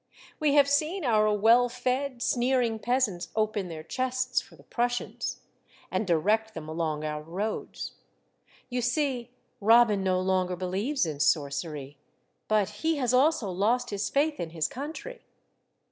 [0.39, 5.41] We have seen our well fed, sneering peasants open their chests for the Prussians,
[5.91, 7.93] and direct them along our roads.
[8.67, 9.29] You see,
[9.59, 11.97] Robin no longer believes in sorcery,
[12.47, 15.21] but he has also lost his faith in his country.